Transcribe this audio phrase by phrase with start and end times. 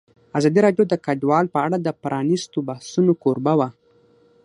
[0.37, 3.69] ازادي راډیو د کډوال په اړه د پرانیستو بحثونو کوربه وه.